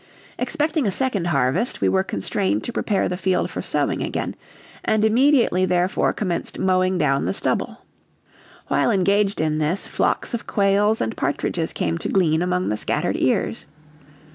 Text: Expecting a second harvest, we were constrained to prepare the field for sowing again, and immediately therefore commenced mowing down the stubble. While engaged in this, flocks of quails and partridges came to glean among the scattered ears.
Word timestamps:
Expecting 0.39 0.87
a 0.87 0.91
second 0.91 1.27
harvest, 1.27 1.79
we 1.79 1.87
were 1.87 2.01
constrained 2.03 2.63
to 2.63 2.73
prepare 2.73 3.07
the 3.07 3.17
field 3.17 3.51
for 3.51 3.61
sowing 3.61 4.01
again, 4.01 4.35
and 4.83 5.05
immediately 5.05 5.63
therefore 5.63 6.11
commenced 6.11 6.57
mowing 6.57 6.97
down 6.97 7.25
the 7.25 7.35
stubble. 7.35 7.83
While 8.67 8.89
engaged 8.89 9.39
in 9.39 9.59
this, 9.59 9.85
flocks 9.85 10.33
of 10.33 10.47
quails 10.47 11.01
and 11.01 11.15
partridges 11.15 11.71
came 11.71 11.99
to 11.99 12.09
glean 12.09 12.41
among 12.41 12.69
the 12.69 12.77
scattered 12.77 13.15
ears. 13.19 13.67